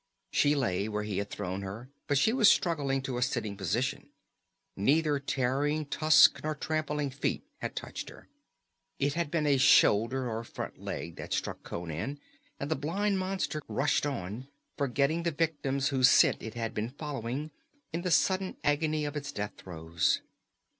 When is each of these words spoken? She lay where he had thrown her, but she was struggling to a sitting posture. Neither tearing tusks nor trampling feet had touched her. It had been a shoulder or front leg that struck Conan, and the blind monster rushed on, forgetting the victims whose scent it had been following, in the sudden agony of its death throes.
She 0.31 0.55
lay 0.55 0.89
where 0.89 1.03
he 1.03 1.19
had 1.19 1.29
thrown 1.29 1.61
her, 1.61 1.91
but 2.07 2.17
she 2.17 2.33
was 2.33 2.49
struggling 2.49 3.03
to 3.03 3.19
a 3.19 3.21
sitting 3.21 3.55
posture. 3.55 4.01
Neither 4.75 5.19
tearing 5.19 5.85
tusks 5.85 6.41
nor 6.43 6.55
trampling 6.55 7.11
feet 7.11 7.43
had 7.59 7.75
touched 7.75 8.09
her. 8.09 8.27
It 8.97 9.13
had 9.13 9.29
been 9.29 9.45
a 9.45 9.57
shoulder 9.57 10.27
or 10.27 10.43
front 10.43 10.79
leg 10.79 11.17
that 11.17 11.33
struck 11.33 11.61
Conan, 11.61 12.19
and 12.59 12.71
the 12.71 12.75
blind 12.75 13.19
monster 13.19 13.61
rushed 13.67 14.07
on, 14.07 14.47
forgetting 14.75 15.21
the 15.21 15.29
victims 15.29 15.89
whose 15.89 16.09
scent 16.09 16.41
it 16.41 16.55
had 16.55 16.73
been 16.73 16.89
following, 16.89 17.51
in 17.93 18.01
the 18.01 18.09
sudden 18.09 18.57
agony 18.63 19.05
of 19.05 19.15
its 19.15 19.31
death 19.31 19.53
throes. 19.57 20.21